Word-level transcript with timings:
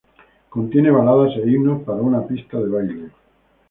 Contiene 0.49 0.89
baladas 0.89 1.33
e 1.37 1.47
himnos 1.47 1.83
para 1.83 2.01
una 2.01 2.25
pista 2.25 2.57
de 2.59 2.67
baile. 2.67 3.11